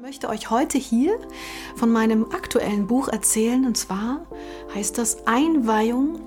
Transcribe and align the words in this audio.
möchte 0.00 0.30
euch 0.30 0.48
heute 0.48 0.78
hier 0.78 1.18
von 1.76 1.90
meinem 1.92 2.32
aktuellen 2.32 2.86
Buch 2.86 3.08
erzählen. 3.08 3.66
Und 3.66 3.76
zwar 3.76 4.26
heißt 4.74 4.96
das 4.96 5.26
Einweihung 5.26 6.20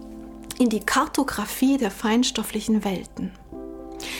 in 0.59 0.69
die 0.69 0.79
Kartografie 0.79 1.79
der 1.79 1.89
feinstofflichen 1.89 2.85
Welten. 2.85 3.31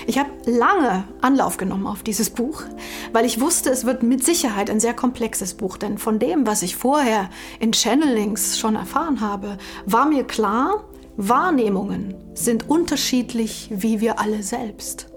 Ich 0.08 0.18
habe 0.18 0.32
lange 0.46 1.04
Anlauf 1.22 1.58
genommen 1.58 1.86
auf 1.86 2.02
dieses 2.02 2.32
Buch, 2.32 2.64
weil 3.12 3.26
ich 3.26 3.42
wusste, 3.42 3.70
es 3.70 3.86
wird 3.86 4.02
mit 4.02 4.26
Sicherheit 4.26 4.72
ein 4.72 4.80
sehr 4.80 4.96
komplexes 4.96 5.54
Buch. 5.54 5.78
Denn 5.78 6.00
von 6.00 6.18
dem, 6.18 6.48
was 6.48 6.64
ich 6.64 6.76
vorher 6.76 7.30
in 7.60 7.74
Channelings 7.74 8.58
schon 8.58 8.76
erfahren 8.76 9.22
habe, 9.22 9.60
war 9.86 10.08
mir 10.08 10.24
klar, 10.24 10.84
Wahrnehmungen 11.16 12.16
sind 12.34 12.72
unterschiedlich 12.72 13.70
wie 13.72 14.02
wir 14.02 14.20
alle 14.20 14.41
selbst. 14.41 15.10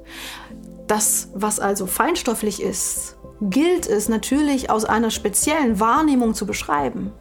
Das, 0.89 1.31
was 1.33 1.59
also 1.59 1.87
feinstofflich 1.87 2.63
ist, 2.63 3.16
gilt 3.41 3.87
es 3.87 4.09
natürlich 4.09 4.71
aus 4.71 4.85
einer 4.85 5.11
speziellen 5.11 5.81
Wahrnehmung 5.81 6.35
zu 6.35 6.47
beschreiben. 6.47 7.13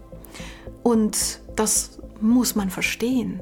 Und 0.84 1.40
das 1.56 2.00
muss 2.22 2.56
man 2.56 2.70
verstehen. 2.70 3.42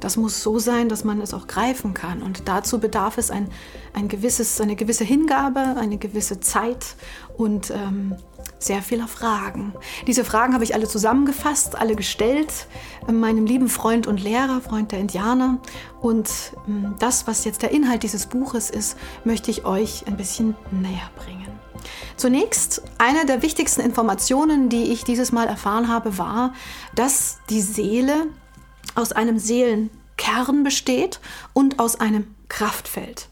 Das 0.00 0.16
muss 0.16 0.42
so 0.42 0.58
sein, 0.58 0.88
dass 0.88 1.04
man 1.04 1.20
es 1.20 1.34
auch 1.34 1.46
greifen 1.46 1.94
kann. 1.94 2.22
Und 2.22 2.48
dazu 2.48 2.78
bedarf 2.78 3.18
es 3.18 3.30
ein, 3.30 3.48
ein 3.92 4.08
gewisses, 4.08 4.60
eine 4.60 4.76
gewisse 4.76 5.04
Hingabe, 5.04 5.60
eine 5.60 5.98
gewisse 5.98 6.40
Zeit 6.40 6.96
und 7.36 7.70
ähm, 7.70 8.14
sehr 8.58 8.82
vieler 8.82 9.08
Fragen. 9.08 9.74
Diese 10.06 10.24
Fragen 10.24 10.54
habe 10.54 10.64
ich 10.64 10.74
alle 10.74 10.88
zusammengefasst, 10.88 11.76
alle 11.76 11.96
gestellt, 11.96 12.66
äh, 13.06 13.12
meinem 13.12 13.46
lieben 13.46 13.68
Freund 13.68 14.06
und 14.06 14.22
Lehrer, 14.22 14.60
Freund 14.60 14.92
der 14.92 15.00
Indianer. 15.00 15.58
Und 16.00 16.30
ähm, 16.66 16.94
das, 16.98 17.26
was 17.26 17.44
jetzt 17.44 17.62
der 17.62 17.70
Inhalt 17.70 18.02
dieses 18.02 18.26
Buches 18.26 18.70
ist, 18.70 18.96
möchte 19.24 19.50
ich 19.50 19.64
euch 19.64 20.06
ein 20.06 20.16
bisschen 20.16 20.54
näher 20.70 21.10
bringen. 21.16 21.48
Zunächst, 22.24 22.80
eine 22.96 23.26
der 23.26 23.42
wichtigsten 23.42 23.82
Informationen, 23.82 24.70
die 24.70 24.84
ich 24.84 25.04
dieses 25.04 25.30
Mal 25.30 25.46
erfahren 25.46 25.88
habe, 25.88 26.16
war, 26.16 26.54
dass 26.94 27.36
die 27.50 27.60
Seele 27.60 28.28
aus 28.94 29.12
einem 29.12 29.38
Seelenkern 29.38 30.64
besteht 30.64 31.20
und 31.52 31.78
aus 31.78 32.00
einem 32.00 32.34
Kraftfeld. 32.48 33.28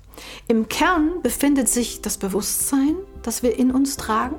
Im 0.46 0.68
Kern 0.68 1.22
befindet 1.22 1.70
sich 1.70 2.02
das 2.02 2.18
Bewusstsein, 2.18 2.96
das 3.22 3.42
wir 3.42 3.58
in 3.58 3.70
uns 3.70 3.96
tragen, 3.96 4.36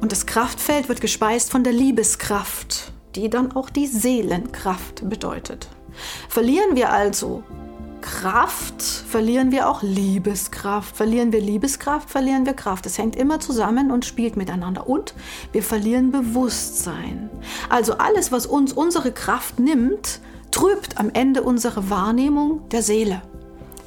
und 0.00 0.12
das 0.12 0.24
Kraftfeld 0.24 0.88
wird 0.88 1.00
gespeist 1.00 1.50
von 1.50 1.64
der 1.64 1.72
Liebeskraft, 1.72 2.92
die 3.16 3.28
dann 3.28 3.56
auch 3.56 3.70
die 3.70 3.88
Seelenkraft 3.88 5.08
bedeutet. 5.08 5.66
Verlieren 6.28 6.76
wir 6.76 6.92
also 6.92 7.42
Kraft, 8.04 8.82
verlieren 8.82 9.50
wir 9.50 9.66
auch 9.66 9.82
Liebeskraft. 9.82 10.94
Verlieren 10.94 11.32
wir 11.32 11.40
Liebeskraft, 11.40 12.10
verlieren 12.10 12.44
wir 12.44 12.52
Kraft. 12.52 12.84
Es 12.84 12.98
hängt 12.98 13.16
immer 13.16 13.40
zusammen 13.40 13.90
und 13.90 14.04
spielt 14.04 14.36
miteinander. 14.36 14.86
Und 14.86 15.14
wir 15.52 15.62
verlieren 15.62 16.12
Bewusstsein. 16.12 17.30
Also 17.70 17.94
alles, 17.94 18.30
was 18.30 18.44
uns 18.44 18.74
unsere 18.74 19.10
Kraft 19.10 19.58
nimmt, 19.58 20.20
trübt 20.50 20.98
am 20.98 21.08
Ende 21.14 21.42
unsere 21.42 21.88
Wahrnehmung 21.88 22.68
der 22.68 22.82
Seele. 22.82 23.22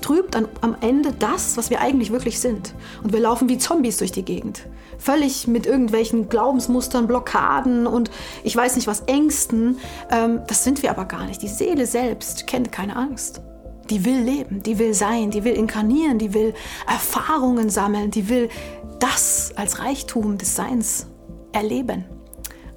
Trübt 0.01 0.35
an, 0.35 0.47
am 0.61 0.75
Ende 0.81 1.13
das, 1.13 1.55
was 1.55 1.69
wir 1.69 1.79
eigentlich 1.79 2.11
wirklich 2.11 2.39
sind. 2.39 2.73
Und 3.03 3.13
wir 3.13 3.19
laufen 3.19 3.49
wie 3.49 3.59
Zombies 3.59 3.97
durch 3.97 4.11
die 4.11 4.25
Gegend. 4.25 4.63
Völlig 4.97 5.47
mit 5.47 5.67
irgendwelchen 5.67 6.27
Glaubensmustern, 6.27 7.05
Blockaden 7.05 7.85
und 7.85 8.09
ich 8.43 8.55
weiß 8.55 8.77
nicht 8.77 8.87
was, 8.87 9.01
Ängsten. 9.01 9.77
Ähm, 10.09 10.41
das 10.47 10.63
sind 10.63 10.81
wir 10.81 10.89
aber 10.89 11.05
gar 11.05 11.25
nicht. 11.25 11.43
Die 11.43 11.47
Seele 11.47 11.85
selbst 11.85 12.47
kennt 12.47 12.71
keine 12.71 12.95
Angst. 12.95 13.41
Die 13.89 14.03
will 14.03 14.19
leben, 14.19 14.63
die 14.63 14.79
will 14.79 14.93
sein, 14.93 15.31
die 15.31 15.43
will 15.43 15.53
inkarnieren, 15.53 16.19
die 16.19 16.33
will 16.33 16.53
Erfahrungen 16.87 17.69
sammeln, 17.69 18.11
die 18.11 18.27
will 18.27 18.49
das 18.99 19.53
als 19.55 19.79
Reichtum 19.79 20.37
des 20.37 20.55
Seins 20.55 21.07
erleben 21.53 22.05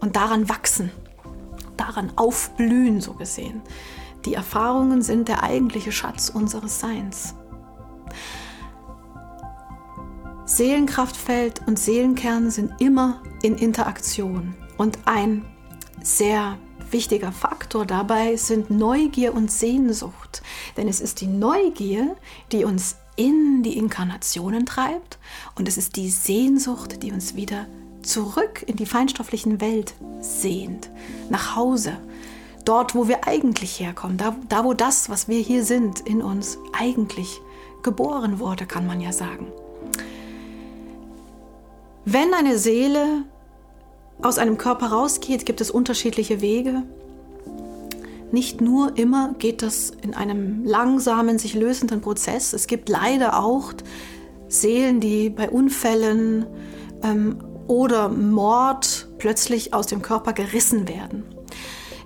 und 0.01 0.17
daran 0.17 0.49
wachsen, 0.49 0.91
daran 1.77 2.13
aufblühen, 2.17 3.01
so 3.01 3.15
gesehen. 3.15 3.63
Die 4.25 4.35
Erfahrungen 4.35 5.03
sind 5.03 5.29
der 5.29 5.43
eigentliche 5.43 5.93
Schatz 5.93 6.29
unseres 6.29 6.79
Seins. 6.79 7.35
Seelenkraftfeld 10.45 11.63
und 11.67 11.79
Seelenkern 11.79 12.51
sind 12.51 12.73
immer 12.81 13.23
in 13.43 13.57
Interaktion 13.57 14.55
und 14.77 14.99
ein 15.05 15.45
sehr 16.03 16.59
wichtiger 16.93 17.33
Faktor 17.33 17.87
dabei 17.87 18.37
sind 18.37 18.71
Neugier 18.71 19.35
und 19.35 19.51
Sehnsucht. 19.51 20.43
Denn 20.77 20.89
es 20.89 21.01
ist 21.01 21.21
die 21.21 21.27
Neugier, 21.27 22.17
die 22.53 22.65
uns 22.65 22.97
in 23.17 23.63
die 23.63 23.77
Inkarnationen 23.77 24.67
treibt 24.67 25.19
und 25.55 25.69
es 25.69 25.77
ist 25.77 25.97
die 25.97 26.11
Sehnsucht, 26.11 27.03
die 27.03 27.13
uns 27.13 27.35
wieder 27.35 27.67
zurück 28.03 28.65
in 28.67 28.77
die 28.77 28.87
feinstofflichen 28.87 29.61
Welt 29.61 29.95
sehnt, 30.21 30.91
nach 31.29 31.55
Hause, 31.55 31.99
dort, 32.65 32.95
wo 32.95 33.09
wir 33.09 33.27
eigentlich 33.27 33.79
herkommen, 33.79 34.17
da, 34.17 34.37
da 34.49 34.65
wo 34.65 34.73
das, 34.75 35.11
was 35.11 35.29
wir 35.29 35.41
hier 35.41 35.65
sind, 35.65 36.01
in 36.01 36.23
uns 36.23 36.59
eigentlich 36.73 37.41
geboren 37.83 38.39
wurde, 38.39 38.67
kann 38.67 38.87
man 38.87 39.01
ja 39.01 39.13
sagen. 39.13 39.49
Wenn 42.05 42.33
eine 42.33 42.59
Seele 42.59 43.25
aus 44.23 44.39
einem 44.39 44.59
Körper 44.59 44.87
rausgeht, 44.87 45.47
gibt 45.47 45.61
es 45.61 45.71
unterschiedliche 45.71 46.41
Wege. 46.41 46.83
Nicht 48.33 48.61
nur 48.61 48.97
immer 48.97 49.35
geht 49.39 49.63
das 49.63 49.91
in 50.03 50.15
einem 50.15 50.65
langsamen, 50.65 51.39
sich 51.39 51.55
lösenden 51.55 52.01
Prozess. 52.01 52.53
Es 52.53 52.67
gibt 52.67 52.89
leider 52.89 53.43
auch 53.43 53.73
Seelen, 54.49 55.01
die 55.01 55.31
bei 55.31 55.49
Unfällen 55.49 56.47
ähm, 57.03 57.39
oder 57.67 58.09
Mord 58.09 59.09
plötzlich 59.19 59.75
aus 59.75 59.87
dem 59.87 60.03
Körper 60.03 60.33
gerissen 60.33 60.89
werden. 60.89 61.25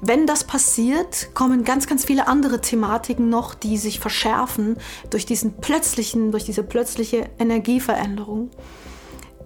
Wenn 0.00 0.26
das 0.26 0.44
passiert, 0.44 1.34
kommen 1.34 1.64
ganz, 1.64 1.86
ganz 1.86 2.04
viele 2.04 2.26
andere 2.28 2.60
Thematiken 2.60 3.30
noch, 3.30 3.54
die 3.54 3.78
sich 3.78 4.00
verschärfen 4.00 4.76
durch 5.08 5.24
diesen 5.24 5.54
plötzlichen, 5.54 6.30
durch 6.30 6.44
diese 6.44 6.62
plötzliche 6.62 7.30
Energieveränderung. 7.38 8.50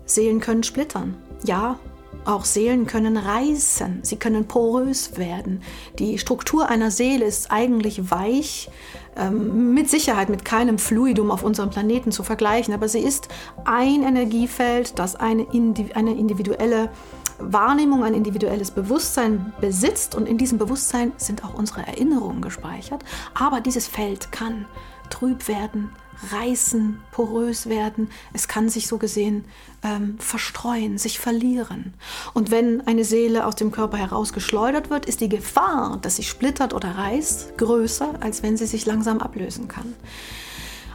Seelen 0.05 0.41
können 0.41 0.65
splittern. 0.65 1.17
Ja, 1.45 1.79
auch 2.29 2.45
Seelen 2.45 2.87
können 2.87 3.17
reißen, 3.17 4.01
sie 4.03 4.17
können 4.17 4.47
porös 4.47 5.17
werden. 5.17 5.63
Die 5.99 6.19
Struktur 6.19 6.69
einer 6.69 6.91
Seele 6.91 7.25
ist 7.25 7.51
eigentlich 7.51 8.11
weich, 8.11 8.71
ähm, 9.17 9.75
mit 9.75 9.89
Sicherheit 9.89 10.29
mit 10.29 10.45
keinem 10.45 10.79
Fluidum 10.79 11.31
auf 11.31 11.43
unserem 11.43 11.71
Planeten 11.71 12.13
zu 12.13 12.23
vergleichen, 12.23 12.75
aber 12.75 12.89
sie 12.89 13.01
ist 13.01 13.29
ein 13.65 14.03
Energiefeld, 14.03 14.99
das 14.99 15.17
eine, 15.17 15.47
eine 15.95 16.15
individuelle 16.15 16.91
Wahrnehmung, 17.39 18.05
ein 18.05 18.15
individuelles 18.15 18.73
Bewusstsein 18.73 19.53
besitzt 19.61 20.15
und 20.15 20.29
in 20.29 20.39
diesem 20.39 20.59
Bewusstsein 20.59 21.13
sind 21.17 21.45
auch 21.45 21.55
unsere 21.55 21.87
Erinnerungen 21.87 22.43
gespeichert. 22.43 23.05
Aber 23.35 23.61
dieses 23.61 23.87
Feld 23.87 24.33
kann 24.33 24.67
trüb 25.09 25.49
werden, 25.49 25.91
reißen, 26.33 27.01
porös 27.13 27.69
werden. 27.69 28.11
Es 28.33 28.49
kann 28.49 28.69
sich 28.69 28.87
so 28.87 28.99
gesehen 28.99 29.45
ähm, 29.83 30.17
verstreuen, 30.19 30.99
sich 30.99 31.19
verlieren. 31.19 31.95
Und 32.35 32.51
wenn 32.51 32.87
eine 32.87 33.05
Seele 33.05 33.47
aus 33.47 33.57
dem 33.57 33.71
Körper 33.71 33.97
herausgeschleudert 33.97 34.91
wird, 34.91 35.07
ist 35.07 35.21
die 35.21 35.29
Gefahr, 35.29 35.99
dass 36.03 36.17
sie 36.17 36.25
splittert 36.25 36.75
oder 36.75 36.97
reißt, 36.97 37.57
größer, 37.59 38.15
als 38.21 38.43
wenn 38.43 38.57
sie 38.57 38.67
sich 38.67 38.87
langsam 38.87 39.21
ablösen 39.21 39.69
kann. 39.69 39.95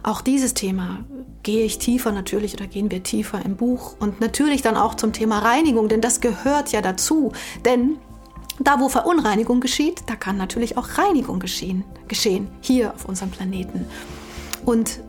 Auch 0.02 0.20
dieses 0.20 0.52
Thema 0.52 1.04
gehe 1.42 1.64
ich 1.64 1.78
tiefer 1.78 2.12
natürlich 2.12 2.52
oder 2.52 2.66
gehen 2.66 2.90
wir 2.90 3.02
tiefer 3.02 3.42
im 3.42 3.56
Buch 3.56 3.96
und 3.98 4.20
natürlich 4.20 4.60
dann 4.60 4.76
auch 4.76 4.94
zum 4.94 5.14
Thema 5.14 5.38
Reinigung, 5.38 5.88
denn 5.88 6.02
das 6.02 6.20
gehört 6.20 6.72
ja 6.72 6.82
dazu. 6.82 7.32
Denn 7.64 7.96
da, 8.60 8.80
wo 8.80 8.90
Verunreinigung 8.90 9.60
geschieht, 9.60 10.02
da 10.06 10.14
kann 10.14 10.36
natürlich 10.36 10.76
auch 10.76 10.98
Reinigung 10.98 11.40
geschehen, 11.40 11.84
geschehen 12.06 12.48
hier 12.60 12.92
auf 12.92 13.06
unserem 13.06 13.30
Planeten. 13.30 13.86
Und 14.66 15.00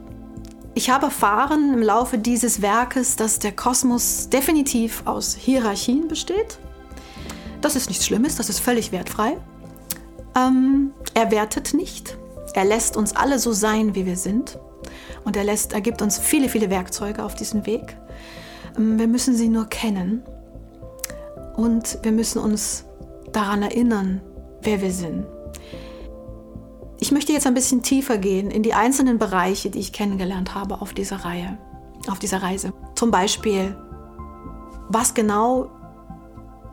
ich 0.76 0.90
habe 0.90 1.06
erfahren 1.06 1.74
im 1.74 1.82
Laufe 1.82 2.18
dieses 2.18 2.62
Werkes, 2.62 3.16
dass 3.16 3.40
der 3.40 3.54
Kosmos 3.54 4.28
definitiv 4.30 5.04
aus 5.06 5.34
Hierarchien 5.34 6.10
besteht. 6.10 6.60
Das 7.62 7.78
ist 7.78 7.88
nichts 7.88 8.06
Schlimmes, 8.06 8.36
das 8.36 8.50
ist 8.50 8.60
völlig 8.60 8.92
wertfrei. 8.92 9.38
Ähm, 10.36 10.92
er 11.14 11.32
wertet 11.32 11.74
nicht. 11.74 12.18
Er 12.54 12.66
lässt 12.66 12.98
uns 12.98 13.16
alle 13.16 13.40
so 13.40 13.54
sein, 13.54 13.96
wie 13.96 14.06
wir 14.06 14.18
sind. 14.18 14.60
Und 15.24 15.38
er, 15.38 15.46
lässt, 15.46 15.72
er 15.72 15.82
gibt 15.82 16.02
uns 16.02 16.20
viele, 16.20 16.50
viele 16.50 16.70
Werkzeuge 16.70 17.24
auf 17.24 17.36
diesem 17.36 17.66
Weg. 17.66 17.96
Ähm, 18.78 19.00
wir 19.00 19.08
müssen 19.08 19.34
sie 19.34 19.48
nur 19.48 19.68
kennen. 19.68 20.24
Und 21.56 22.00
wir 22.04 22.12
müssen 22.12 22.40
uns 22.40 22.84
daran 23.32 23.64
erinnern, 23.64 24.22
wer 24.62 24.82
wir 24.82 24.92
sind. 24.92 25.26
Ich 27.00 27.12
möchte 27.12 27.34
jetzt 27.34 27.46
ein 27.46 27.54
bisschen 27.54 27.84
tiefer 27.84 28.18
gehen 28.18 28.50
in 28.50 28.64
die 28.64 28.74
einzelnen 28.74 29.18
Bereiche, 29.18 29.70
die 29.70 29.80
ich 29.80 29.92
kennengelernt 29.92 30.56
habe 30.56 30.82
auf 30.82 30.94
dieser 30.94 31.18
Reihe, 31.18 31.58
auf 32.08 32.20
dieser 32.20 32.42
Reise. 32.42 32.74
Zum 32.96 33.12
Beispiel, 33.12 33.76
was 34.88 35.14
genau 35.14 35.70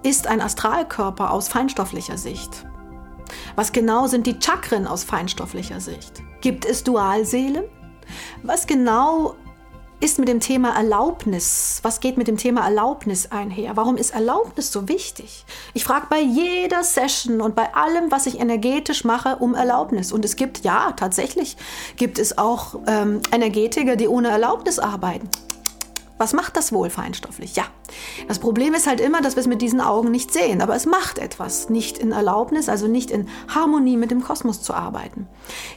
ist 0.03 0.27
ein 0.27 0.41
Astralkörper 0.41 1.31
aus 1.33 1.49
feinstofflicher 1.49 2.19
Sicht? 2.19 2.67
Was 3.57 3.73
genau 3.73 4.07
sind 4.07 4.27
die 4.27 4.39
Chakren 4.41 4.87
aus 4.87 5.05
feinstofflicher 5.05 5.81
Sicht? 5.81 6.23
Gibt 6.41 6.65
es 6.65 6.85
Dualseelen? 6.85 7.65
Was 8.43 8.67
genau 8.67 9.37
ist 10.03 10.19
mit 10.19 10.29
dem 10.29 10.41
Thema 10.41 10.77
Erlaubnis? 10.77 11.79
Was 11.83 12.01
geht 12.01 12.17
mit 12.17 12.27
dem 12.27 12.37
Thema 12.37 12.65
Erlaubnis 12.65 13.31
einher? 13.31 13.77
Warum 13.77 13.97
ist 13.97 14.13
Erlaubnis 14.13 14.73
so 14.73 14.89
wichtig? 14.89 15.45
Ich 15.75 15.85
frage 15.85 16.07
bei 16.11 16.21
jeder 16.21 16.83
Session 16.83 17.41
und 17.41 17.55
bei 17.55 17.73
allem, 17.75 18.11
was 18.11 18.27
ich 18.27 18.41
energetisch 18.41 19.05
mache, 19.05 19.37
um 19.37 19.55
Erlaubnis. 19.55 20.11
Und 20.11 20.25
es 20.25 20.35
gibt, 20.35 20.65
ja, 20.65 20.93
tatsächlich 20.93 21.57
gibt 21.97 22.19
es 22.19 22.37
auch 22.37 22.81
ähm, 22.89 23.21
Energetiker, 23.31 23.95
die 23.95 24.09
ohne 24.09 24.29
Erlaubnis 24.29 24.81
arbeiten. 24.81 25.29
Was 26.19 26.33
macht 26.33 26.57
das 26.57 26.73
wohl 26.73 26.91
feinstofflich? 26.91 27.55
Ja, 27.55 27.65
das 28.27 28.41
Problem 28.41 28.75
ist 28.75 28.89
halt 28.89 29.01
immer, 29.01 29.23
dass 29.23 29.37
wir 29.37 29.41
es 29.41 29.47
mit 29.47 29.63
diesen 29.63 29.81
Augen 29.81 30.11
nicht 30.11 30.33
sehen, 30.33 30.63
aber 30.63 30.75
es 30.75 30.87
macht 30.87 31.19
etwas, 31.19 31.69
nicht 31.69 31.99
in 31.99 32.13
Erlaubnis, 32.13 32.69
also 32.69 32.89
nicht 32.89 33.11
in 33.11 33.29
Harmonie 33.49 33.97
mit 33.97 34.11
dem 34.11 34.23
Kosmos 34.23 34.63
zu 34.63 34.75
arbeiten. 34.75 35.29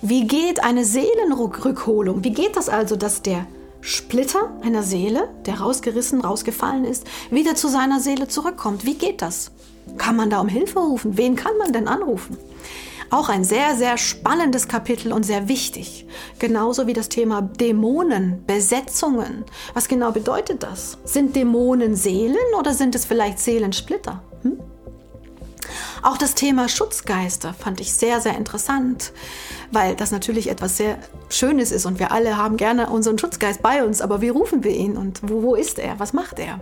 Wie 0.01 0.25
geht 0.25 0.63
eine 0.63 0.83
Seelenrückholung? 0.83 2.23
Wie 2.23 2.33
geht 2.33 2.55
das 2.57 2.69
also, 2.69 2.95
dass 2.95 3.21
der 3.21 3.45
Splitter 3.85 4.51
einer 4.63 4.81
Seele, 4.81 5.29
der 5.45 5.59
rausgerissen, 5.61 6.21
rausgefallen 6.21 6.85
ist, 6.85 7.05
wieder 7.29 7.53
zu 7.53 7.67
seiner 7.67 7.99
Seele 7.99 8.27
zurückkommt. 8.27 8.83
Wie 8.83 8.95
geht 8.95 9.21
das? 9.21 9.51
Kann 9.99 10.15
man 10.15 10.31
da 10.31 10.39
um 10.39 10.47
Hilfe 10.47 10.79
rufen? 10.79 11.17
Wen 11.19 11.35
kann 11.35 11.55
man 11.59 11.71
denn 11.71 11.87
anrufen? 11.87 12.35
Auch 13.11 13.29
ein 13.29 13.43
sehr, 13.43 13.75
sehr 13.75 13.99
spannendes 13.99 14.67
Kapitel 14.67 15.13
und 15.13 15.21
sehr 15.21 15.47
wichtig. 15.47 16.07
Genauso 16.39 16.87
wie 16.87 16.93
das 16.93 17.09
Thema 17.09 17.43
Dämonen, 17.43 18.43
Besetzungen. 18.47 19.45
Was 19.75 19.87
genau 19.87 20.11
bedeutet 20.11 20.63
das? 20.63 20.97
Sind 21.03 21.35
Dämonen 21.35 21.95
Seelen 21.95 22.55
oder 22.59 22.73
sind 22.73 22.95
es 22.95 23.05
vielleicht 23.05 23.37
Seelensplitter? 23.37 24.23
Hm? 24.41 24.59
Auch 26.05 26.19
das 26.19 26.35
Thema 26.35 26.69
Schutzgeister 26.69 27.55
fand 27.55 27.81
ich 27.81 27.91
sehr, 27.91 28.21
sehr 28.21 28.37
interessant, 28.37 29.11
weil 29.71 29.95
das 29.95 30.11
natürlich 30.11 30.51
etwas 30.51 30.77
sehr 30.77 30.99
Schönes 31.29 31.71
ist 31.71 31.87
und 31.87 31.97
wir 31.97 32.11
alle 32.11 32.37
haben 32.37 32.57
gerne 32.57 32.91
unseren 32.91 33.17
Schutzgeist 33.17 33.63
bei 33.63 33.83
uns, 33.83 34.01
aber 34.01 34.21
wie 34.21 34.29
rufen 34.29 34.63
wir 34.63 34.69
ihn 34.69 34.97
und 34.97 35.21
wo, 35.23 35.41
wo 35.41 35.55
ist 35.55 35.79
er? 35.79 35.99
Was 35.99 36.13
macht 36.13 36.37
er? 36.37 36.59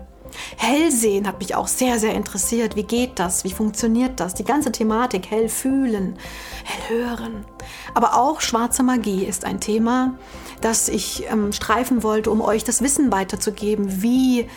Hellsehen 0.55 1.27
hat 1.27 1.39
mich 1.39 1.55
auch 1.55 1.67
sehr, 1.67 1.99
sehr 1.99 2.13
interessiert. 2.13 2.77
Wie 2.77 2.83
geht 2.83 3.19
das? 3.19 3.43
Wie 3.43 3.51
funktioniert 3.51 4.21
das? 4.21 4.33
Die 4.33 4.45
ganze 4.45 4.71
Thematik, 4.71 5.29
hell 5.29 5.49
fühlen, 5.49 6.17
hell 6.63 7.09
hören. 7.09 7.43
Aber 7.93 8.15
auch 8.15 8.39
schwarze 8.39 8.81
Magie 8.81 9.25
ist 9.25 9.43
ein 9.43 9.59
Thema, 9.59 10.13
das 10.61 10.87
ich 10.87 11.25
ähm, 11.29 11.51
streifen 11.51 12.01
wollte, 12.01 12.31
um 12.31 12.39
euch 12.39 12.63
das 12.63 12.81
Wissen 12.81 13.11
weiterzugeben. 13.11 14.01
Wie 14.01 14.47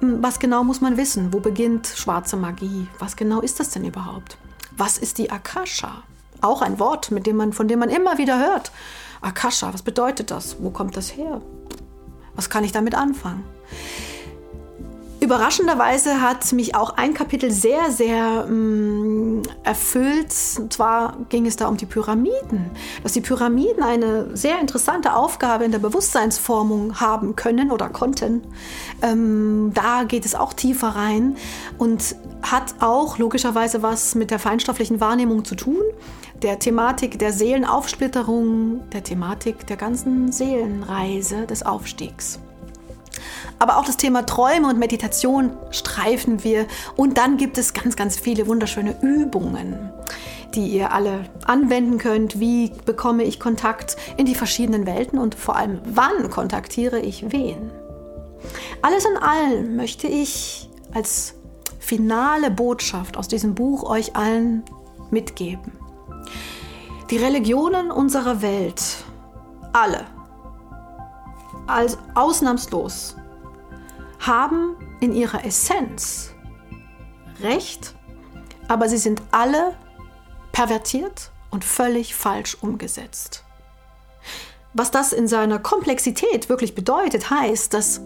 was 0.00 0.38
genau 0.38 0.64
muss 0.64 0.80
man 0.80 0.96
wissen? 0.96 1.32
Wo 1.32 1.40
beginnt 1.40 1.86
schwarze 1.86 2.36
Magie? 2.36 2.86
Was 2.98 3.16
genau 3.16 3.40
ist 3.40 3.60
das 3.60 3.70
denn 3.70 3.84
überhaupt? 3.84 4.38
Was 4.76 4.98
ist 4.98 5.18
die 5.18 5.30
Akasha? 5.30 6.02
Auch 6.40 6.62
ein 6.62 6.78
Wort, 6.78 7.10
mit 7.10 7.26
dem 7.26 7.36
man, 7.36 7.52
von 7.52 7.68
dem 7.68 7.78
man 7.78 7.88
immer 7.88 8.18
wieder 8.18 8.38
hört. 8.38 8.70
Akasha, 9.20 9.72
was 9.72 9.82
bedeutet 9.82 10.30
das? 10.30 10.56
Wo 10.60 10.70
kommt 10.70 10.96
das 10.96 11.16
her? 11.16 11.40
Was 12.34 12.50
kann 12.50 12.64
ich 12.64 12.72
damit 12.72 12.94
anfangen? 12.94 13.44
Überraschenderweise 15.20 16.20
hat 16.20 16.52
mich 16.52 16.74
auch 16.74 16.90
ein 16.96 17.14
Kapitel 17.14 17.50
sehr, 17.50 17.90
sehr 17.90 18.44
mh, 18.46 18.52
mm, 18.52 19.35
erfüllt. 19.62 20.32
Und 20.58 20.72
zwar 20.72 21.16
ging 21.28 21.46
es 21.46 21.56
da 21.56 21.68
um 21.68 21.76
die 21.76 21.86
Pyramiden. 21.86 22.70
Dass 23.02 23.12
die 23.12 23.20
Pyramiden 23.20 23.82
eine 23.82 24.36
sehr 24.36 24.60
interessante 24.60 25.14
Aufgabe 25.14 25.64
in 25.64 25.72
der 25.72 25.78
Bewusstseinsformung 25.78 27.00
haben 27.00 27.36
können 27.36 27.70
oder 27.70 27.88
konnten. 27.88 28.42
Ähm, 29.02 29.72
da 29.74 30.04
geht 30.04 30.24
es 30.24 30.34
auch 30.34 30.52
tiefer 30.52 30.88
rein 30.88 31.36
und 31.78 32.16
hat 32.42 32.76
auch 32.80 33.18
logischerweise 33.18 33.82
was 33.82 34.14
mit 34.14 34.30
der 34.30 34.38
feinstofflichen 34.38 35.00
Wahrnehmung 35.00 35.44
zu 35.44 35.54
tun. 35.54 35.82
Der 36.42 36.58
Thematik 36.58 37.18
der 37.18 37.32
Seelenaufsplitterung, 37.32 38.88
der 38.90 39.02
Thematik 39.02 39.66
der 39.66 39.76
ganzen 39.76 40.32
Seelenreise 40.32 41.46
des 41.46 41.64
Aufstiegs. 41.64 42.38
Aber 43.58 43.78
auch 43.78 43.84
das 43.84 43.96
Thema 43.96 44.26
Träume 44.26 44.68
und 44.68 44.78
Meditation 44.78 45.52
streifen 45.70 46.44
wir. 46.44 46.66
Und 46.96 47.18
dann 47.18 47.36
gibt 47.36 47.58
es 47.58 47.74
ganz, 47.74 47.96
ganz 47.96 48.18
viele 48.18 48.46
wunderschöne 48.46 48.96
Übungen, 49.02 49.90
die 50.54 50.66
ihr 50.68 50.92
alle 50.92 51.24
anwenden 51.46 51.98
könnt. 51.98 52.40
Wie 52.40 52.72
bekomme 52.84 53.24
ich 53.24 53.40
Kontakt 53.40 53.96
in 54.16 54.26
die 54.26 54.34
verschiedenen 54.34 54.86
Welten 54.86 55.18
und 55.18 55.34
vor 55.34 55.56
allem, 55.56 55.80
wann 55.84 56.30
kontaktiere 56.30 57.00
ich 57.00 57.32
wen? 57.32 57.70
Alles 58.82 59.04
in 59.04 59.16
allem 59.16 59.76
möchte 59.76 60.06
ich 60.06 60.68
als 60.94 61.34
finale 61.78 62.50
Botschaft 62.50 63.16
aus 63.16 63.28
diesem 63.28 63.54
Buch 63.54 63.84
euch 63.84 64.16
allen 64.16 64.64
mitgeben. 65.10 65.72
Die 67.10 67.16
Religionen 67.16 67.90
unserer 67.90 68.42
Welt, 68.42 68.82
alle, 69.72 70.04
als 71.66 71.98
ausnahmslos, 72.14 73.16
haben 74.26 74.76
in 75.00 75.12
ihrer 75.12 75.44
Essenz 75.44 76.32
Recht, 77.40 77.94
aber 78.66 78.88
sie 78.88 78.96
sind 78.96 79.20
alle 79.30 79.74
pervertiert 80.52 81.30
und 81.50 81.64
völlig 81.64 82.14
falsch 82.14 82.56
umgesetzt. 82.60 83.44
Was 84.72 84.90
das 84.90 85.12
in 85.12 85.28
seiner 85.28 85.58
Komplexität 85.58 86.48
wirklich 86.48 86.74
bedeutet, 86.74 87.30
heißt, 87.30 87.72
dass 87.74 88.00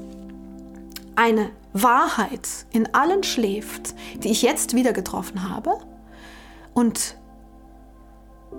eine 1.16 1.50
Wahrheit 1.72 2.48
in 2.72 2.94
allen 2.94 3.22
schläft, 3.22 3.94
die 4.22 4.30
ich 4.30 4.42
jetzt 4.42 4.74
wieder 4.74 4.92
getroffen 4.92 5.48
habe 5.48 5.78
und 6.74 7.16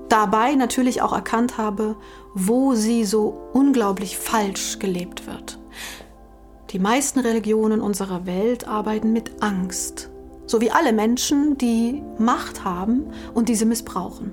dabei 0.10 0.56
natürlich 0.56 1.02
auch 1.02 1.14
erkannt 1.14 1.58
habe, 1.58 1.96
wo 2.34 2.76
sie 2.76 3.06
so 3.06 3.50
unglaublich 3.54 4.18
falsch 4.18 4.80
gelebt 4.80 5.28
wird. 5.28 5.61
Die 6.72 6.80
meisten 6.80 7.20
Religionen 7.20 7.82
unserer 7.82 8.26
Welt 8.26 8.66
arbeiten 8.66 9.12
mit 9.12 9.44
Angst, 9.44 10.10
so 10.46 10.62
wie 10.62 10.72
alle 10.72 10.94
Menschen, 10.94 11.58
die 11.58 12.02
Macht 12.18 12.64
haben 12.64 13.08
und 13.34 13.50
diese 13.50 13.66
missbrauchen. 13.66 14.32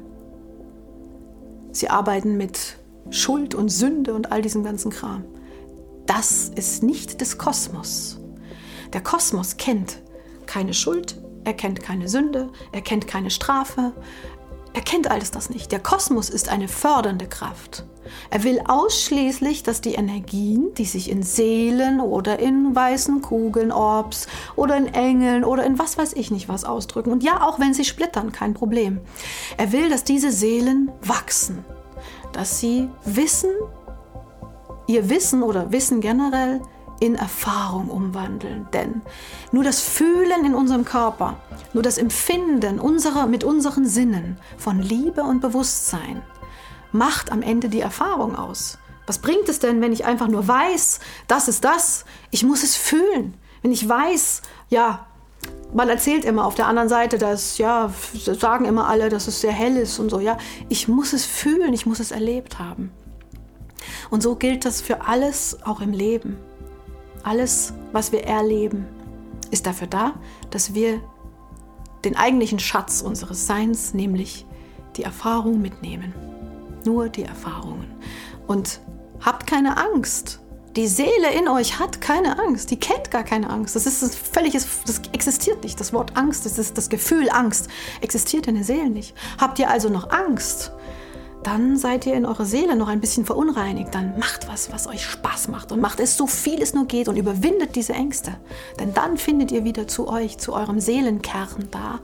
Sie 1.72 1.90
arbeiten 1.90 2.36
mit 2.36 2.76
Schuld 3.10 3.56
und 3.56 3.70
Sünde 3.70 4.14
und 4.14 4.30
all 4.30 4.40
diesem 4.40 4.62
ganzen 4.62 4.92
Kram. 4.92 5.24
Das 6.06 6.48
ist 6.54 6.84
nicht 6.84 7.20
des 7.20 7.38
Kosmos. 7.38 8.20
Der 8.92 9.02
Kosmos 9.02 9.56
kennt 9.56 10.00
keine 10.46 10.74
Schuld, 10.74 11.20
er 11.42 11.54
kennt 11.54 11.82
keine 11.82 12.08
Sünde, 12.08 12.50
er 12.70 12.82
kennt 12.82 13.08
keine 13.08 13.30
Strafe, 13.30 13.92
er 14.74 14.82
kennt 14.82 15.10
alles 15.10 15.30
das 15.30 15.50
nicht. 15.50 15.72
Der 15.72 15.80
Kosmos 15.80 16.30
ist 16.30 16.48
eine 16.48 16.68
fördernde 16.68 17.26
Kraft. 17.26 17.84
Er 18.30 18.42
will 18.44 18.60
ausschließlich, 18.66 19.62
dass 19.62 19.80
die 19.80 19.94
Energien, 19.94 20.72
die 20.74 20.84
sich 20.84 21.10
in 21.10 21.22
Seelen 21.22 22.00
oder 22.00 22.38
in 22.38 22.74
weißen 22.74 23.22
Kugeln, 23.22 23.72
Orbs 23.72 24.28
oder 24.56 24.76
in 24.76 24.86
Engeln 24.86 25.44
oder 25.44 25.64
in 25.64 25.78
was 25.78 25.98
weiß 25.98 26.14
ich 26.14 26.30
nicht 26.30 26.48
was 26.48 26.64
ausdrücken, 26.64 27.10
und 27.10 27.22
ja, 27.22 27.42
auch 27.46 27.58
wenn 27.58 27.74
sie 27.74 27.84
splittern, 27.84 28.32
kein 28.32 28.54
Problem. 28.54 29.00
Er 29.56 29.72
will, 29.72 29.90
dass 29.90 30.04
diese 30.04 30.32
Seelen 30.32 30.90
wachsen, 31.02 31.64
dass 32.32 32.60
sie 32.60 32.88
wissen, 33.04 33.50
ihr 34.86 35.10
Wissen 35.10 35.42
oder 35.42 35.70
Wissen 35.72 36.00
generell 36.00 36.62
in 37.00 37.14
Erfahrung 37.14 37.88
umwandeln. 37.88 38.68
Denn 38.72 39.02
nur 39.52 39.64
das 39.64 39.80
Fühlen 39.80 40.44
in 40.44 40.54
unserem 40.54 40.84
Körper, 40.84 41.36
nur 41.72 41.82
das 41.82 41.98
Empfinden 41.98 42.78
unserer, 42.80 43.26
mit 43.26 43.44
unseren 43.44 43.86
Sinnen 43.86 44.38
von 44.56 44.80
Liebe 44.80 45.22
und 45.22 45.40
Bewusstsein 45.40 46.22
macht 46.92 47.30
am 47.32 47.42
Ende 47.42 47.68
die 47.68 47.80
Erfahrung 47.80 48.36
aus. 48.36 48.78
Was 49.06 49.18
bringt 49.18 49.48
es 49.48 49.58
denn, 49.58 49.80
wenn 49.80 49.92
ich 49.92 50.04
einfach 50.04 50.28
nur 50.28 50.46
weiß, 50.46 51.00
das 51.28 51.48
ist 51.48 51.64
das? 51.64 52.04
Ich 52.30 52.44
muss 52.44 52.62
es 52.62 52.76
fühlen. 52.76 53.34
Wenn 53.62 53.72
ich 53.72 53.88
weiß, 53.88 54.42
ja, 54.68 55.06
man 55.72 55.88
erzählt 55.88 56.24
immer 56.24 56.44
auf 56.44 56.54
der 56.54 56.66
anderen 56.66 56.88
Seite, 56.88 57.18
dass, 57.18 57.58
ja, 57.58 57.92
sagen 58.12 58.64
immer 58.64 58.88
alle, 58.88 59.08
dass 59.08 59.28
es 59.28 59.40
sehr 59.40 59.52
hell 59.52 59.76
ist 59.76 59.98
und 59.98 60.10
so, 60.10 60.20
ja. 60.20 60.36
Ich 60.68 60.88
muss 60.88 61.12
es 61.12 61.24
fühlen, 61.24 61.72
ich 61.72 61.86
muss 61.86 62.00
es 62.00 62.10
erlebt 62.10 62.58
haben. 62.58 62.90
Und 64.10 64.22
so 64.22 64.36
gilt 64.36 64.64
das 64.64 64.80
für 64.80 65.02
alles 65.02 65.58
auch 65.64 65.80
im 65.80 65.92
Leben. 65.92 66.38
Alles, 67.28 67.74
was 67.92 68.10
wir 68.10 68.24
erleben, 68.24 68.86
ist 69.50 69.66
dafür 69.66 69.86
da, 69.86 70.14
dass 70.50 70.72
wir 70.72 71.00
den 72.04 72.16
eigentlichen 72.16 72.58
Schatz 72.58 73.02
unseres 73.02 73.46
Seins, 73.46 73.92
nämlich 73.92 74.46
die 74.96 75.02
Erfahrung 75.02 75.60
mitnehmen 75.60 76.14
nur 76.84 77.08
die 77.08 77.24
Erfahrungen. 77.24 77.86
Und 78.46 78.80
habt 79.20 79.46
keine 79.46 79.76
Angst. 79.76 80.40
Die 80.76 80.86
Seele 80.86 81.32
in 81.36 81.48
euch 81.48 81.78
hat 81.78 82.00
keine 82.00 82.38
Angst, 82.38 82.70
die 82.70 82.78
kennt 82.78 83.10
gar 83.10 83.24
keine 83.24 83.50
Angst. 83.50 83.74
Das 83.74 83.84
ist 83.84 84.02
ein 84.02 84.10
völliges, 84.10 84.66
das 84.86 85.02
existiert 85.12 85.64
nicht. 85.64 85.80
Das 85.80 85.92
Wort 85.92 86.16
Angst, 86.16 86.46
das 86.46 86.58
ist 86.58 86.78
das 86.78 86.88
Gefühl 86.88 87.28
Angst, 87.30 87.68
existiert 88.00 88.46
in 88.46 88.54
der 88.54 88.64
Seele 88.64 88.88
nicht. 88.88 89.14
Habt 89.38 89.58
ihr 89.58 89.68
also 89.68 89.88
noch 89.88 90.10
Angst? 90.10 90.72
Dann 91.42 91.76
seid 91.76 92.04
ihr 92.06 92.14
in 92.14 92.26
eurer 92.26 92.44
Seele 92.44 92.76
noch 92.76 92.88
ein 92.88 93.00
bisschen 93.00 93.24
verunreinigt. 93.24 93.94
Dann 93.94 94.18
macht 94.18 94.48
was, 94.48 94.72
was 94.72 94.86
euch 94.86 95.04
Spaß 95.04 95.48
macht 95.48 95.72
und 95.72 95.80
macht 95.80 96.00
es 96.00 96.16
so 96.16 96.26
viel 96.26 96.60
es 96.60 96.74
nur 96.74 96.86
geht 96.86 97.08
und 97.08 97.16
überwindet 97.16 97.76
diese 97.76 97.92
Ängste. 97.92 98.32
Denn 98.80 98.92
dann 98.92 99.16
findet 99.16 99.52
ihr 99.52 99.64
wieder 99.64 99.86
zu 99.86 100.08
euch, 100.08 100.38
zu 100.38 100.52
eurem 100.52 100.80
Seelenkern 100.80 101.68
da, 101.70 102.00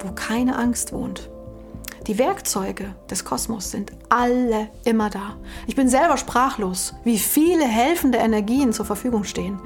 wo 0.00 0.12
keine 0.12 0.56
Angst 0.56 0.92
wohnt. 0.92 1.28
Die 2.06 2.18
Werkzeuge 2.18 2.94
des 3.10 3.26
Kosmos 3.26 3.70
sind 3.70 3.92
alle 4.08 4.68
immer 4.84 5.10
da. 5.10 5.36
Ich 5.66 5.76
bin 5.76 5.90
selber 5.90 6.16
sprachlos, 6.16 6.94
wie 7.04 7.18
viele 7.18 7.66
helfende 7.66 8.16
Energien 8.16 8.72
zur 8.72 8.86
Verfügung 8.86 9.24
stehen. 9.24 9.60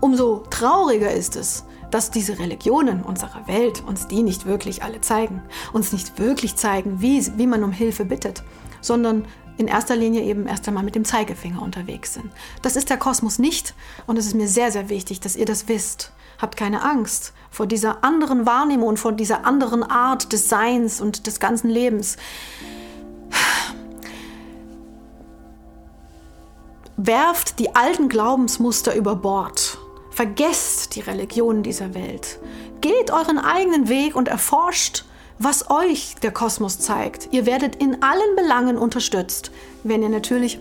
Umso 0.00 0.44
trauriger 0.50 1.10
ist 1.10 1.36
es, 1.36 1.64
dass 1.90 2.10
diese 2.10 2.38
Religionen 2.38 3.02
unserer 3.02 3.46
Welt 3.46 3.82
uns 3.86 4.06
die 4.06 4.22
nicht 4.22 4.46
wirklich 4.46 4.82
alle 4.82 5.00
zeigen, 5.00 5.42
uns 5.72 5.92
nicht 5.92 6.18
wirklich 6.18 6.56
zeigen, 6.56 7.00
wie, 7.00 7.26
wie 7.36 7.46
man 7.46 7.64
um 7.64 7.72
Hilfe 7.72 8.04
bittet, 8.04 8.42
sondern 8.80 9.26
in 9.56 9.68
erster 9.68 9.94
Linie 9.94 10.22
eben 10.22 10.46
erst 10.46 10.66
einmal 10.68 10.82
mit 10.82 10.94
dem 10.94 11.04
Zeigefinger 11.04 11.60
unterwegs 11.60 12.14
sind. 12.14 12.30
Das 12.62 12.76
ist 12.76 12.88
der 12.88 12.96
Kosmos 12.96 13.38
nicht 13.38 13.74
und 14.06 14.16
es 14.18 14.26
ist 14.26 14.34
mir 14.34 14.48
sehr, 14.48 14.72
sehr 14.72 14.88
wichtig, 14.88 15.20
dass 15.20 15.36
ihr 15.36 15.44
das 15.44 15.68
wisst. 15.68 16.12
Habt 16.40 16.56
keine 16.56 16.82
Angst 16.82 17.34
vor 17.50 17.66
dieser 17.66 18.02
anderen 18.02 18.46
Wahrnehmung 18.46 18.88
und 18.88 18.98
vor 18.98 19.12
dieser 19.12 19.44
anderen 19.44 19.82
Art 19.82 20.32
des 20.32 20.48
Seins 20.48 21.02
und 21.02 21.26
des 21.26 21.40
ganzen 21.40 21.68
Lebens. 21.68 22.16
Werft 26.96 27.58
die 27.58 27.74
alten 27.74 28.08
Glaubensmuster 28.08 28.94
über 28.94 29.16
Bord. 29.16 29.79
Vergesst 30.20 30.96
die 30.96 31.00
Religionen 31.00 31.62
dieser 31.62 31.94
Welt. 31.94 32.40
Geht 32.82 33.10
euren 33.10 33.38
eigenen 33.38 33.88
Weg 33.88 34.14
und 34.14 34.28
erforscht, 34.28 35.06
was 35.38 35.70
euch 35.70 36.14
der 36.22 36.30
Kosmos 36.30 36.78
zeigt. 36.78 37.30
Ihr 37.30 37.46
werdet 37.46 37.76
in 37.76 38.02
allen 38.02 38.36
Belangen 38.36 38.76
unterstützt, 38.76 39.50
wenn 39.82 40.02
ihr 40.02 40.10
natürlich 40.10 40.60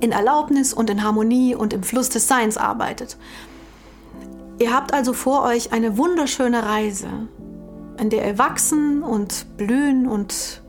in 0.00 0.10
Erlaubnis 0.10 0.72
und 0.72 0.90
in 0.90 1.04
Harmonie 1.04 1.54
und 1.54 1.72
im 1.72 1.84
Fluss 1.84 2.08
des 2.08 2.26
Seins 2.26 2.56
arbeitet. 2.56 3.16
Ihr 4.58 4.74
habt 4.74 4.92
also 4.92 5.12
vor 5.12 5.44
euch 5.44 5.72
eine 5.72 5.96
wunderschöne 5.96 6.64
Reise, 6.64 7.28
in 8.00 8.10
der 8.10 8.26
ihr 8.26 8.38
wachsen 8.38 9.04
und 9.04 9.46
blühen 9.58 10.08
und 10.08 10.60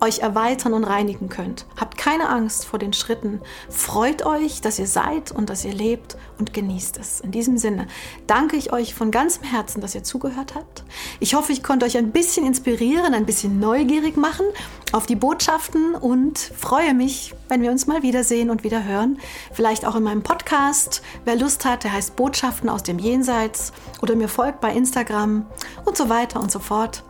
euch 0.00 0.18
erweitern 0.18 0.74
und 0.74 0.84
reinigen 0.84 1.28
könnt. 1.28 1.66
Habt 1.78 1.96
keine 1.96 2.28
Angst 2.28 2.66
vor 2.66 2.78
den 2.78 2.92
Schritten. 2.92 3.40
Freut 3.68 4.24
euch, 4.24 4.60
dass 4.60 4.78
ihr 4.78 4.86
seid 4.86 5.32
und 5.32 5.48
dass 5.48 5.64
ihr 5.64 5.72
lebt 5.72 6.16
und 6.38 6.52
genießt 6.52 6.98
es. 6.98 7.20
In 7.20 7.30
diesem 7.30 7.56
Sinne 7.56 7.86
danke 8.26 8.56
ich 8.56 8.72
euch 8.72 8.94
von 8.94 9.10
ganzem 9.10 9.44
Herzen, 9.44 9.80
dass 9.80 9.94
ihr 9.94 10.04
zugehört 10.04 10.54
habt. 10.54 10.84
Ich 11.18 11.34
hoffe, 11.34 11.52
ich 11.52 11.62
konnte 11.62 11.86
euch 11.86 11.96
ein 11.96 12.12
bisschen 12.12 12.46
inspirieren, 12.46 13.14
ein 13.14 13.26
bisschen 13.26 13.58
neugierig 13.58 14.16
machen 14.16 14.46
auf 14.92 15.06
die 15.06 15.16
Botschaften 15.16 15.94
und 15.94 16.38
freue 16.38 16.94
mich, 16.94 17.34
wenn 17.48 17.62
wir 17.62 17.70
uns 17.70 17.86
mal 17.86 18.02
wiedersehen 18.02 18.50
und 18.50 18.64
wieder 18.64 18.84
hören. 18.84 19.18
Vielleicht 19.52 19.86
auch 19.86 19.96
in 19.96 20.02
meinem 20.02 20.22
Podcast. 20.22 21.02
Wer 21.24 21.36
Lust 21.36 21.64
hat, 21.64 21.84
der 21.84 21.92
heißt 21.92 22.16
Botschaften 22.16 22.68
aus 22.68 22.82
dem 22.82 22.98
Jenseits 22.98 23.72
oder 24.02 24.14
mir 24.14 24.28
folgt 24.28 24.60
bei 24.60 24.72
Instagram 24.72 25.46
und 25.84 25.96
so 25.96 26.08
weiter 26.08 26.40
und 26.40 26.50
so 26.52 26.58
fort. 26.58 27.02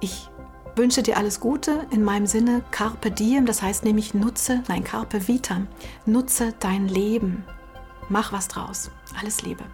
Ich 0.00 0.28
wünsche 0.76 1.02
dir 1.02 1.16
alles 1.16 1.40
Gute. 1.40 1.86
In 1.90 2.02
meinem 2.02 2.26
Sinne 2.26 2.62
Carpe 2.70 3.10
Diem, 3.10 3.46
das 3.46 3.62
heißt 3.62 3.84
nämlich 3.84 4.14
nutze, 4.14 4.62
nein, 4.68 4.84
Carpe 4.84 5.28
Vitam, 5.28 5.66
nutze 6.06 6.54
dein 6.60 6.88
Leben. 6.88 7.44
Mach 8.08 8.32
was 8.32 8.48
draus. 8.48 8.90
Alles 9.18 9.42
Liebe. 9.42 9.64